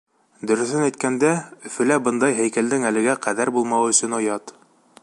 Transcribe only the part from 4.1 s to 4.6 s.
оят.